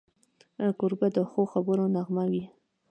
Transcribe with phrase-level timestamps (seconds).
[0.79, 2.43] کوربه د ښو خبرو نغمه وي.